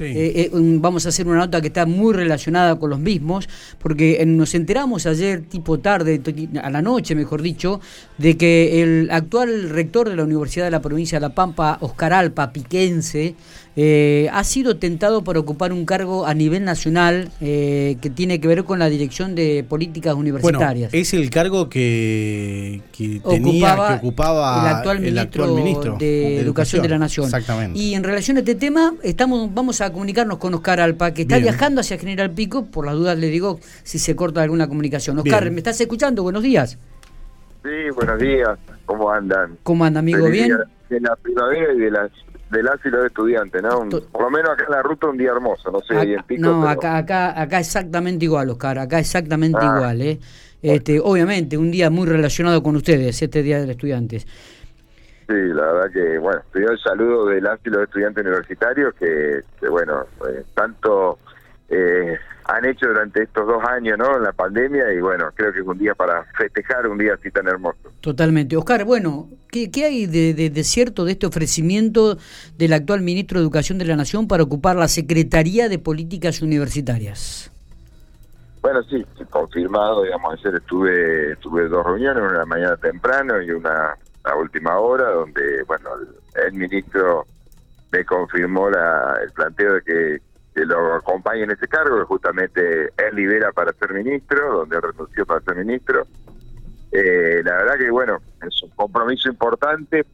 [0.00, 3.48] eh, vamos a hacer una nota que está muy relacionada con los mismos,
[3.78, 6.20] porque nos enteramos ayer, tipo tarde,
[6.62, 7.80] a la noche, mejor dicho,
[8.18, 12.12] de que el actual rector de la Universidad de la Provincia de La Pampa, Oscar
[12.12, 13.34] Alpa, piquense,
[13.78, 18.48] eh, ha sido tentado por ocupar un cargo a nivel nacional eh, que tiene que
[18.48, 20.94] ver con la dirección de políticas universitarias.
[20.94, 27.26] es el cargo que, tenía, que ocupaba el actual ministro, de, Educación, de la Nación.
[27.26, 27.78] Exactamente.
[27.78, 31.38] Y en relación a este tema, estamos, vamos a comunicarnos con Oscar Alpa, que está
[31.38, 32.64] viajando hacia General Pico.
[32.64, 35.18] Por las dudas le digo si se corta alguna comunicación.
[35.18, 36.22] Oscar, ¿me estás escuchando?
[36.22, 36.78] Buenos días.
[37.62, 38.58] Sí, buenos días.
[38.86, 39.58] ¿Cómo andan?
[39.62, 40.26] ¿Cómo anda, amigo?
[40.30, 40.56] ¿Bien?
[40.88, 42.10] De la primavera y de las
[42.50, 43.88] del asilo de estudiantes, ¿no?
[43.88, 46.42] por lo menos acá en la ruta un día hermoso, no sé, ahí en Pico.
[46.42, 49.74] No, acá, acá, acá exactamente igual, Oscar, acá exactamente ah.
[49.76, 50.20] igual, ¿eh?
[50.62, 54.26] Este, obviamente, un día muy relacionado con ustedes, este Día del Estudiantes.
[55.28, 59.68] Sí, la verdad que, bueno, pido el saludo del asilo de estudiantes universitarios que, que
[59.68, 61.18] bueno, eh, tanto
[61.68, 64.16] eh, han hecho durante estos dos años, ¿no?
[64.16, 67.30] En la pandemia y bueno, creo que es un día para festejar un día así
[67.30, 67.78] tan hermoso.
[68.00, 68.56] Totalmente.
[68.56, 72.18] Oscar, bueno, ¿qué, hay de, cierto de este ofrecimiento
[72.56, 77.50] del actual ministro de Educación de la Nación para ocupar la Secretaría de Políticas Universitarias?
[78.62, 84.36] Bueno, sí, confirmado, digamos, ayer estuve, estuve dos reuniones, una mañana temprano y una a
[84.36, 85.90] última hora, donde, bueno,
[86.34, 87.24] el, ministro
[87.92, 90.20] me confirmó la, el planteo de que
[90.56, 95.26] que lo acompañe en ese cargo, que justamente él libera para ser ministro, donde renunció
[95.26, 96.06] para ser ministro.
[96.90, 100.06] Eh, la verdad que, bueno, es un compromiso importante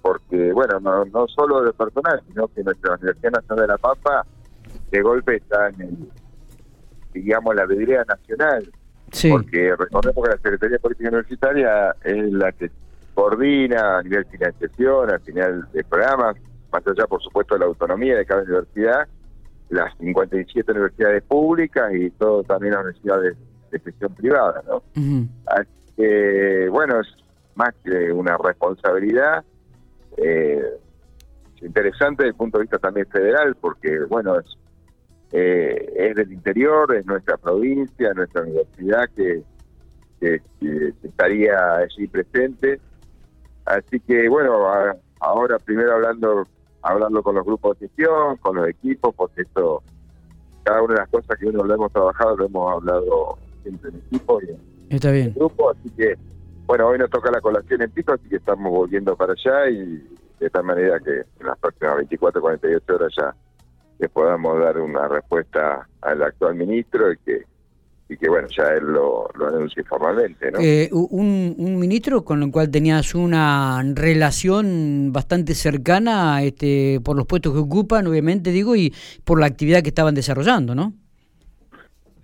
[0.00, 4.26] porque, bueno, no, no solo de personal, sino que nuestra Universidad Nacional de La Pampa
[4.90, 5.96] de golpe está en, el,
[7.12, 8.72] digamos, la vidriera nacional.
[9.30, 12.70] Porque recordemos que la Secretaría Política Universitaria es la que
[13.12, 16.36] coordina a nivel financiación, al final de programas,
[16.72, 19.06] más allá, por supuesto, de la autonomía de cada universidad,
[19.70, 23.36] las 57 universidades públicas y todo también las universidades
[23.70, 24.82] de gestión privada, ¿no?
[25.46, 27.08] Así que, bueno, es
[27.54, 29.44] más que una responsabilidad
[30.16, 30.62] eh,
[31.62, 34.46] interesante desde el punto de vista también federal, porque, bueno, es,
[35.32, 39.42] eh, es del interior, es nuestra provincia, nuestra universidad que,
[40.20, 40.40] que,
[41.02, 42.80] estaría allí presente.
[43.64, 44.66] Así que, bueno,
[45.20, 46.46] ahora primero hablando
[46.84, 49.82] hablando con los grupos de gestión, con los equipos, porque esto,
[50.62, 53.96] cada una de las cosas que uno lo hemos trabajado, lo hemos hablado siempre en
[53.96, 55.32] equipo y en, Está bien.
[55.34, 56.14] grupo, así que,
[56.66, 60.06] bueno, hoy nos toca la colación en Pico, así que estamos volviendo para allá y
[60.38, 63.34] de tal manera que en las próximas 24, 48 horas ya
[63.98, 67.44] le podamos dar una respuesta al actual ministro y que
[68.08, 70.50] y que bueno, ya él lo, lo anuncie formalmente.
[70.50, 70.58] ¿no?
[70.60, 77.26] Eh, un, un, ministro con el cual tenías una relación bastante cercana este, por los
[77.26, 78.94] puestos que ocupan, obviamente, digo, y
[79.24, 80.92] por la actividad que estaban desarrollando, ¿no?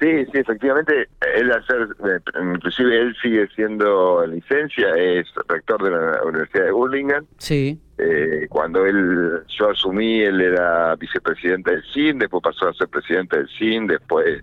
[0.00, 2.20] Sí, sí, efectivamente, él hacer, eh,
[2.54, 7.26] inclusive él sigue siendo licencia, es rector de la Universidad de Burlingame.
[7.36, 7.78] Sí.
[7.98, 13.36] Eh, cuando él, yo asumí, él era vicepresidente del CIN, después pasó a ser presidente
[13.36, 14.42] del CIN, después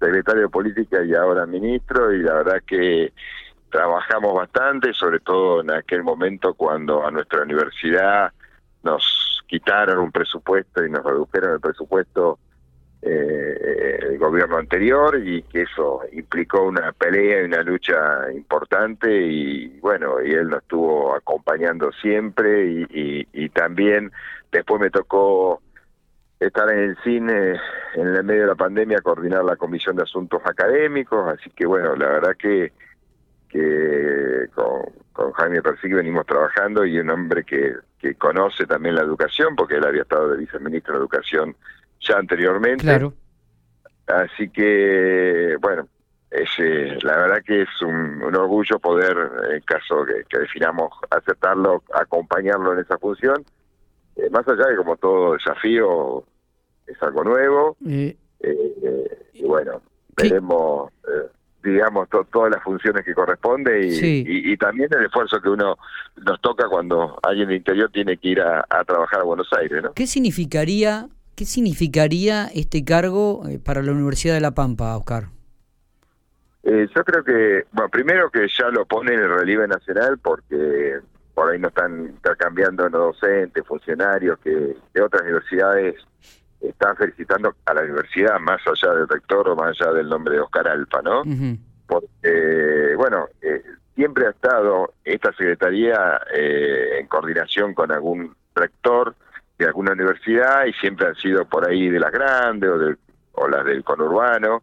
[0.00, 3.12] secretario de política y ahora ministro, y la verdad que
[3.70, 8.32] trabajamos bastante, sobre todo en aquel momento cuando a nuestra universidad
[8.82, 12.38] nos quitaron un presupuesto y nos redujeron el presupuesto
[13.02, 19.78] eh, el gobierno anterior y que eso implicó una pelea y una lucha importante y
[19.80, 24.12] bueno, y él nos estuvo acompañando siempre y, y también
[24.52, 25.62] después me tocó
[26.40, 27.60] estar en el cine
[27.94, 31.94] en el medio de la pandemia, coordinar la Comisión de Asuntos Académicos, así que bueno,
[31.96, 32.72] la verdad que,
[33.48, 39.02] que con, con Jaime Persigue venimos trabajando y un hombre que, que conoce también la
[39.02, 41.56] educación, porque él había estado de viceministro de Educación
[42.00, 42.84] ya anteriormente.
[42.84, 43.12] Claro.
[44.06, 45.86] Así que, bueno,
[46.30, 49.16] es, eh, la verdad que es un, orgullo poder,
[49.52, 53.44] en caso que, que definamos aceptarlo, acompañarlo en esa función
[54.20, 56.24] eh, más allá de como todo desafío
[56.90, 58.16] es algo nuevo, eh,
[59.34, 59.82] y bueno,
[60.16, 61.28] veremos, eh,
[61.62, 65.76] digamos, todas las funciones que corresponde y, y, también el esfuerzo que uno
[66.16, 69.82] nos toca cuando alguien de interior tiene que ir a, trabajar a Buenos Aires.
[69.82, 69.92] ¿no?
[69.92, 75.28] ¿Qué significaría, qué significaría este cargo para la Universidad de La Pampa, Oscar?
[76.62, 81.00] yo creo que, bueno, primero que ya lo pone en el relieve nacional porque
[81.34, 85.96] por ahí no están intercambiando los docentes, funcionarios, que, de otras universidades
[86.60, 90.40] están felicitando a la universidad, más allá del rector o más allá del nombre de
[90.40, 91.22] Oscar Alfa, ¿no?
[91.86, 93.62] Porque, bueno, eh,
[93.94, 99.14] siempre ha estado esta secretaría eh, en coordinación con algún rector
[99.58, 102.96] de alguna universidad y siempre han sido por ahí de las grandes o, de,
[103.32, 104.62] o las del conurbano, o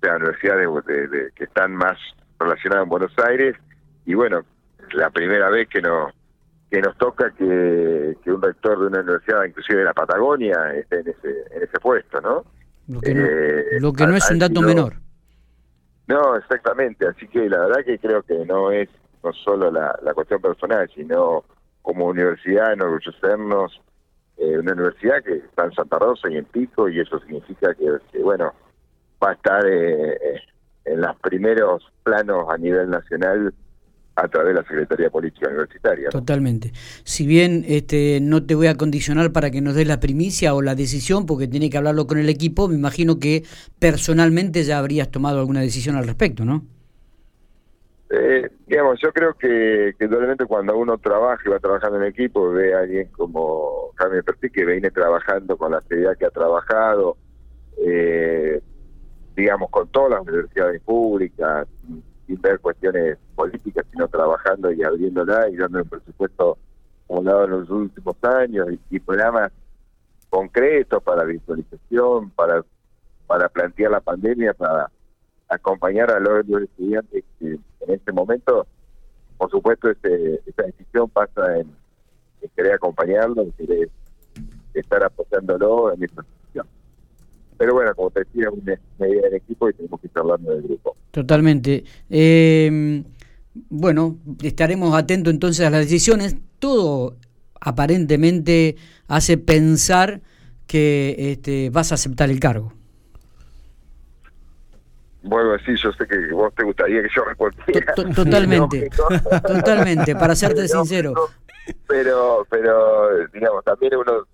[0.00, 1.98] sea, universidades de, que están más
[2.38, 3.56] relacionadas en Buenos Aires.
[4.04, 4.44] Y bueno,
[4.92, 6.12] la primera vez que nos
[6.72, 11.08] que nos toca que, un rector de una universidad, inclusive de la Patagonia, esté en
[11.08, 12.44] ese, en ese puesto, ¿no?
[12.88, 14.94] Lo que no, eh, lo que no es un dato menor.
[16.08, 17.06] No, exactamente.
[17.06, 18.88] Así que la verdad que creo que no es
[19.22, 21.44] no solo la, la cuestión personal, sino
[21.82, 23.80] como universidad enorgullecernos
[24.38, 28.20] eh, una universidad que está en Santa Rosa y en Pico y eso significa que,
[28.22, 28.52] bueno
[29.22, 30.40] va a estar eh, eh,
[30.86, 33.52] en los primeros planos a nivel nacional
[34.14, 36.10] a través de la Secretaría Política Universitaria.
[36.10, 36.72] Totalmente.
[37.04, 40.62] Si bien este, no te voy a condicionar para que nos des la primicia o
[40.62, 43.44] la decisión, porque tiene que hablarlo con el equipo, me imagino que
[43.78, 46.62] personalmente ya habrías tomado alguna decisión al respecto, ¿no?
[48.14, 52.74] Eh, digamos, yo creo que, que cuando uno trabaja y va trabajando en equipo, ve
[52.74, 57.16] a alguien como Jaime Pertí que viene trabajando con la seriedad que ha trabajado,
[57.78, 58.60] eh,
[59.34, 61.66] digamos, con todas las universidades públicas,
[62.32, 66.58] sin, ver cuestiones políticas, sino trabajando y abriéndola y dando el presupuesto
[67.06, 69.52] como dado en los últimos años y, programas
[70.30, 72.64] concretos para visualización, para,
[73.26, 74.90] para plantear la pandemia, para
[75.48, 78.66] acompañar a los, estudiantes que en este momento,
[79.36, 81.70] por supuesto, este, esta decisión pasa en,
[82.56, 83.90] querer acompañarlo, en querer
[84.74, 86.66] estar apoyándolo en esta situación.
[87.58, 90.50] Pero bueno, como te decía, es una idea del equipo y tenemos que estar hablando
[90.50, 90.96] del grupo.
[91.12, 91.84] Totalmente.
[92.10, 93.04] Eh,
[93.68, 96.36] bueno, estaremos atentos entonces a las decisiones.
[96.58, 97.16] Todo
[97.60, 98.76] aparentemente
[99.08, 100.20] hace pensar
[100.66, 102.72] que este, vas a aceptar el cargo.
[105.22, 107.94] Bueno, sí, yo sé que vos te gustaría que yo respondiera.
[107.94, 108.90] Totalmente,
[109.46, 111.14] totalmente, para serte sincero.
[111.86, 114.26] Pero, pero, digamos, también uno,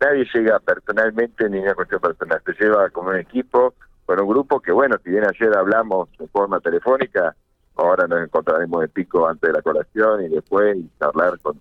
[0.00, 3.74] nadie llega personalmente ni una cuestión personal, se lleva como un equipo,
[4.12, 7.34] con un grupo que, bueno, si bien ayer hablamos de forma telefónica,
[7.76, 11.58] ahora nos encontraremos en pico antes de la colación y después y charlar con,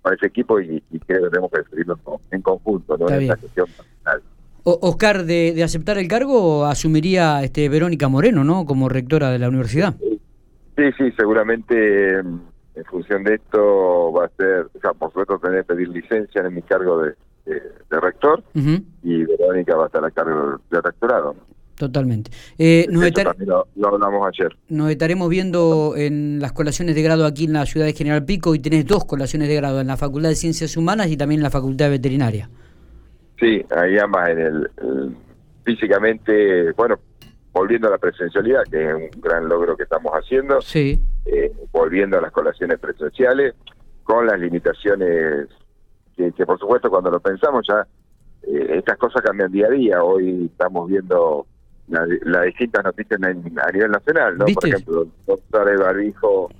[0.00, 1.98] con ese equipo y, creo que tenemos que decidirlo
[2.30, 3.10] en conjunto, ¿no?
[3.10, 4.22] en esta cuestión personal.
[4.64, 8.64] Oscar, de, aceptar el cargo, asumiría este Verónica Moreno, ¿no?
[8.64, 9.94] Como rectora de la universidad.
[9.98, 12.40] Sí, sí, seguramente em,
[12.74, 16.40] en función de esto va a ser, o sea, por supuesto tener que pedir licencia
[16.40, 17.14] en mi cargo de,
[17.90, 21.34] rector y Verónica va a estar a cargo del rectorado.
[21.76, 22.30] Totalmente.
[22.58, 23.10] Eh, nos
[23.74, 24.56] lo, hablamos ayer.
[24.68, 28.54] Nos estaremos viendo en las colaciones de grado aquí en la ciudad de General Pico
[28.54, 31.44] y tenés dos colaciones de grado en la Facultad de Ciencias Humanas y también en
[31.44, 32.48] la Facultad de Veterinaria.
[33.40, 34.70] Sí, ahí ambas en el,
[35.64, 36.98] físicamente, bueno,
[37.52, 41.00] volviendo a la presencialidad, que es un gran logro que estamos haciendo, sí.
[41.24, 43.54] Eh, volviendo a las colaciones presenciales,
[44.02, 45.48] con las limitaciones
[46.16, 47.86] que, por supuesto cuando lo pensamos ya,
[48.42, 51.46] eh, estas cosas cambian día a día, hoy estamos viendo
[51.92, 54.46] las distintas noticias a nivel nacional, ¿no?
[54.46, 56.50] Por ejemplo, doctor el barbijo,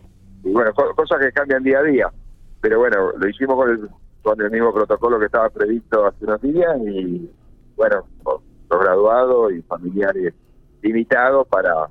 [0.45, 2.13] y bueno, cosas que cambian día a día,
[2.61, 3.89] pero bueno, lo hicimos con el
[4.23, 7.29] con el mismo protocolo que estaba previsto hace unos días y
[7.77, 10.33] bueno, los graduados y familiares
[10.81, 11.89] limitados para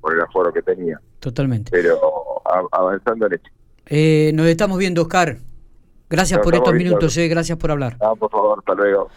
[0.00, 1.00] por el aforo que tenía.
[1.20, 1.70] Totalmente.
[1.70, 1.98] Pero
[2.72, 3.50] avanzando en esto.
[3.86, 5.36] Eh, nos estamos viendo, Oscar.
[6.08, 7.96] Gracias por estos minutos, eh, gracias por hablar.
[8.00, 9.08] Ah, por favor, hasta luego.